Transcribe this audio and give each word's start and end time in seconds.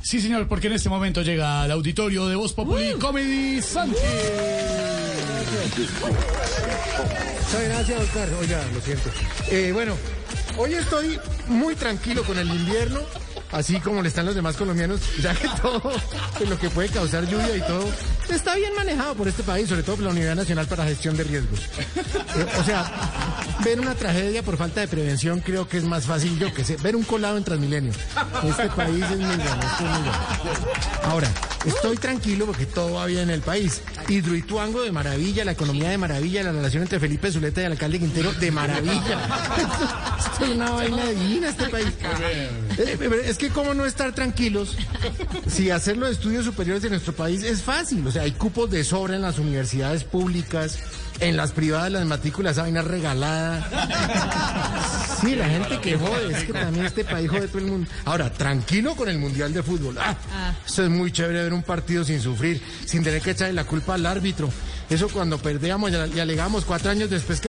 Sí, 0.00 0.20
señor, 0.20 0.46
porque 0.46 0.68
en 0.68 0.74
este 0.74 0.88
momento 0.88 1.22
llega 1.22 1.62
al 1.62 1.72
auditorio 1.72 2.28
de 2.28 2.36
Voz 2.36 2.52
Populi 2.52 2.92
Comedy 3.00 3.60
Sánchez. 3.60 4.00
Muchas 7.42 7.64
gracias, 7.64 8.00
Oscar. 8.02 8.28
Oiga, 8.40 8.64
lo 8.72 8.80
siento. 8.80 9.10
Eh, 9.50 9.72
bueno, 9.72 9.96
hoy 10.56 10.74
estoy 10.74 11.18
muy 11.48 11.74
tranquilo 11.74 12.22
con 12.22 12.38
el 12.38 12.48
invierno, 12.48 13.00
así 13.52 13.80
como 13.80 14.02
le 14.02 14.08
están 14.08 14.26
los 14.26 14.34
demás 14.34 14.56
colombianos, 14.56 15.00
ya 15.20 15.34
que 15.34 15.48
todo 15.62 15.92
lo 16.48 16.58
que 16.58 16.70
puede 16.70 16.88
causar 16.88 17.26
lluvia 17.26 17.56
y 17.56 17.60
todo 17.60 17.84
está 18.28 18.54
bien 18.56 18.74
manejado 18.74 19.14
por 19.14 19.28
este 19.28 19.42
país, 19.42 19.68
sobre 19.68 19.82
todo 19.82 19.96
por 19.96 20.04
la 20.04 20.10
Unidad 20.10 20.34
Nacional 20.34 20.66
para 20.66 20.84
Gestión 20.84 21.16
de 21.16 21.24
Riesgos. 21.24 21.60
Eh, 21.60 22.46
o 22.58 22.64
sea, 22.64 22.90
ver 23.64 23.80
una 23.80 23.94
tragedia 23.94 24.42
por 24.42 24.56
falta 24.56 24.80
de 24.80 24.88
prevención 24.88 25.40
creo 25.40 25.68
que 25.68 25.78
es 25.78 25.84
más 25.84 26.04
fácil 26.04 26.38
yo 26.38 26.52
que 26.52 26.64
sé. 26.64 26.76
Ver 26.76 26.96
un 26.96 27.04
colado 27.04 27.36
en 27.36 27.44
Transmilenio. 27.44 27.92
Este 28.44 28.68
país 28.70 29.04
es 29.04 29.18
muy 29.18 29.36
bueno, 29.36 29.60
es 29.62 29.80
muy 29.80 29.90
bueno. 29.90 30.12
Ahora, 31.04 31.28
estoy 31.64 31.96
tranquilo 31.96 32.46
porque 32.46 32.66
todo 32.66 32.94
va 32.94 33.06
bien 33.06 33.22
en 33.22 33.30
el 33.30 33.40
país. 33.40 33.82
Hidroituango 34.08 34.82
de 34.82 34.92
maravilla, 34.92 35.44
la 35.44 35.52
economía 35.52 35.90
de 35.90 35.98
maravilla, 35.98 36.42
la 36.42 36.52
relación 36.52 36.82
entre 36.82 37.00
Felipe 37.00 37.30
Zuleta 37.32 37.62
y 37.62 37.64
el 37.64 37.72
alcalde 37.72 37.98
Quintero 37.98 38.32
de 38.32 38.50
maravilla. 38.50 39.18
Es 40.40 40.48
una 40.48 40.70
vaina 40.70 41.04
divina 41.10 41.48
este 41.48 41.68
país. 41.68 41.88
Eh, 42.78 43.22
Es 43.26 43.38
que 43.38 43.48
cómo 43.50 43.74
no 43.74 43.84
estar 43.86 44.14
tranquilos 44.14 44.76
si 45.48 45.70
hacer 45.70 45.96
los 45.96 46.10
estudios 46.10 46.44
superiores 46.44 46.82
de 46.82 46.90
nuestro 46.90 47.12
país 47.12 47.42
es 47.42 47.62
fácil. 47.62 48.06
O 48.06 48.10
sea, 48.10 48.22
hay 48.22 48.32
cupos 48.32 48.70
de 48.70 48.84
sobra 48.84 49.16
en 49.16 49.22
las 49.22 49.38
universidades 49.38 50.04
públicas, 50.04 50.78
en 51.20 51.36
las 51.36 51.52
privadas 51.52 51.90
las 51.92 52.06
matrículas, 52.06 52.52
esa 52.52 52.62
vaina 52.62 52.82
regalada. 52.82 53.66
Sí, 55.20 55.34
la 55.34 55.48
gente 55.48 55.80
que 55.80 55.96
jode, 55.98 56.32
es 56.32 56.44
que 56.44 56.52
también 56.52 56.86
este 56.86 57.02
país 57.04 57.28
jode 57.28 57.48
todo 57.48 57.58
el 57.58 57.64
mundo. 57.66 57.90
Ahora, 58.04 58.30
tranquilo 58.32 58.94
con 58.94 59.08
el 59.08 59.18
Mundial 59.18 59.52
de 59.52 59.64
Fútbol. 59.64 59.96
Ah, 59.98 60.14
Eso 60.64 60.84
es 60.84 60.90
muy 60.90 61.10
chévere 61.10 61.42
ver 61.42 61.52
un 61.52 61.64
partido 61.64 62.04
sin 62.04 62.20
sufrir, 62.20 62.62
sin 62.86 63.02
tener 63.02 63.20
que 63.20 63.32
echarle 63.32 63.52
la 63.54 63.64
culpa 63.64 63.94
al 63.94 64.06
árbitro. 64.06 64.48
Eso 64.88 65.08
cuando 65.08 65.36
perdíamos 65.38 65.90
y 66.14 66.20
alegamos 66.20 66.64
cuatro 66.64 66.92
años 66.92 67.10
después 67.10 67.40
que 67.40 67.48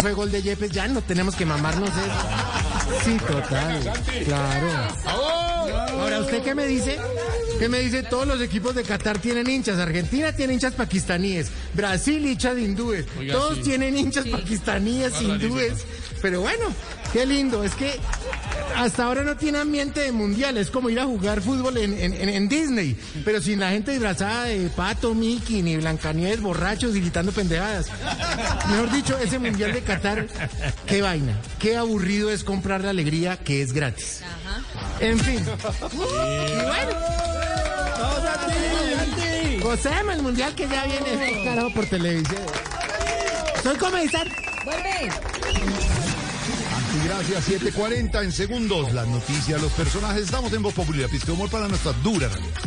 Fue 0.00 0.12
gol 0.12 0.30
de 0.30 0.42
Yepes, 0.42 0.70
ya 0.70 0.86
no 0.88 1.00
tenemos 1.02 1.34
que 1.34 1.46
mamarnos 1.46 1.88
eso. 1.88 3.00
Sí, 3.04 3.16
total. 3.26 3.92
Claro. 4.26 4.68
Ahora, 5.98 6.20
¿usted 6.20 6.42
qué 6.42 6.54
me 6.54 6.66
dice? 6.66 6.98
¿Qué 7.58 7.68
me 7.68 7.78
dice? 7.78 8.02
Todos 8.02 8.26
los 8.26 8.42
equipos 8.42 8.74
de 8.74 8.82
Qatar 8.82 9.18
tienen 9.18 9.48
hinchas. 9.48 9.78
Argentina 9.78 10.32
tiene 10.32 10.54
hinchas 10.54 10.74
pakistaníes. 10.74 11.50
Brasil 11.72 12.26
hinchas 12.26 12.58
hindúes. 12.58 13.06
Oiga, 13.18 13.32
Todos 13.32 13.56
sí. 13.56 13.62
tienen 13.62 13.96
hinchas 13.96 14.26
pakistaníes, 14.26 15.22
hindúes. 15.22 15.86
Pero 16.20 16.40
bueno, 16.42 16.66
qué 17.12 17.24
lindo. 17.24 17.64
Es 17.64 17.74
que 17.74 17.98
hasta 18.76 19.04
ahora 19.04 19.22
no 19.22 19.36
tiene 19.36 19.58
ambiente 19.58 20.00
de 20.00 20.12
mundial. 20.12 20.56
Es 20.58 20.70
como 20.70 20.90
ir 20.90 20.98
a 21.00 21.04
jugar 21.04 21.40
fútbol 21.40 21.76
en, 21.78 21.92
en- 21.98 22.28
en- 22.28 22.48
Disney. 22.48 22.96
Pero 23.24 23.40
sin 23.40 23.60
la 23.60 23.70
gente 23.70 23.92
disfrazada 23.92 24.44
de 24.44 24.68
Pato, 24.70 25.14
Mickey, 25.14 25.62
ni 25.62 25.76
Blancanieves, 25.76 26.40
borrachos 26.40 26.94
y 26.96 27.00
gritando 27.00 27.32
pendejadas. 27.32 27.86
Mejor 28.70 28.90
dicho, 28.92 29.16
ese 29.18 29.38
mundial 29.38 29.72
de 29.72 29.82
Qatar, 29.82 30.26
qué 30.86 31.02
vaina. 31.02 31.38
Qué 31.58 31.76
aburrido 31.76 32.30
es 32.30 32.44
comprar 32.44 32.82
la 32.82 32.90
alegría 32.90 33.36
que 33.38 33.62
es 33.62 33.72
gratis. 33.72 34.20
En 35.00 35.18
fin. 35.18 35.40
Y 35.92 35.96
bueno. 36.66 36.94
Gocemos 39.62 40.14
el 40.14 40.22
mundial 40.22 40.54
que 40.54 40.68
ya 40.68 40.84
viene 40.84 41.44
carajo 41.44 41.70
por 41.72 41.86
televisión. 41.86 42.42
Soy 43.62 43.76
comenzar. 43.76 44.26
Gracias, 47.04 47.44
740 47.44 48.22
en 48.22 48.32
segundos. 48.32 48.92
Las 48.92 49.06
noticias, 49.06 49.60
los 49.60 49.72
personajes. 49.72 50.24
Estamos 50.24 50.52
en 50.54 50.62
Voz 50.62 50.72
Populi, 50.72 51.00
la 51.00 51.08
pizca 51.08 51.26
de 51.26 51.32
humor 51.32 51.50
para 51.50 51.68
nuestra 51.68 51.92
dura 52.02 52.28
realidad. 52.28 52.60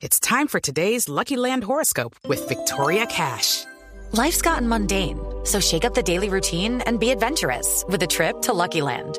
It's 0.00 0.20
time 0.20 0.48
for 0.48 0.60
today's 0.60 1.08
Lucky 1.08 1.36
Land 1.36 1.64
horoscope 1.64 2.14
with 2.28 2.46
Victoria 2.48 3.06
Cash. 3.06 3.64
Life's 4.12 4.42
gotten 4.42 4.68
mundane, 4.68 5.18
so 5.44 5.60
shake 5.60 5.84
up 5.84 5.94
the 5.94 6.02
daily 6.02 6.28
routine 6.28 6.82
and 6.82 7.00
be 7.00 7.10
adventurous 7.10 7.84
with 7.88 8.02
a 8.02 8.06
trip 8.06 8.42
to 8.42 8.52
Lucky 8.52 8.82
Land. 8.82 9.18